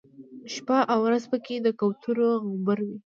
[0.53, 2.97] شپه او ورځ په کې د کوترو غومبر وي.